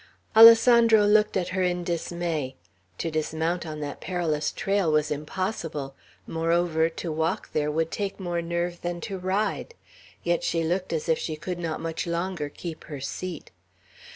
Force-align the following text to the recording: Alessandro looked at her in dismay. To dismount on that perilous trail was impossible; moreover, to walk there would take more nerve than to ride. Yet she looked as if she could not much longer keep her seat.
Alessandro 0.35 1.05
looked 1.05 1.37
at 1.37 1.49
her 1.49 1.61
in 1.61 1.83
dismay. 1.83 2.55
To 2.97 3.11
dismount 3.11 3.67
on 3.67 3.81
that 3.81 4.01
perilous 4.01 4.51
trail 4.51 4.91
was 4.91 5.11
impossible; 5.11 5.93
moreover, 6.25 6.89
to 6.89 7.11
walk 7.11 7.53
there 7.53 7.69
would 7.69 7.91
take 7.91 8.19
more 8.19 8.41
nerve 8.41 8.81
than 8.81 8.99
to 9.01 9.19
ride. 9.19 9.75
Yet 10.23 10.43
she 10.43 10.63
looked 10.63 10.91
as 10.91 11.07
if 11.07 11.19
she 11.19 11.35
could 11.35 11.59
not 11.59 11.81
much 11.81 12.07
longer 12.07 12.49
keep 12.49 12.85
her 12.85 12.99
seat. 12.99 13.51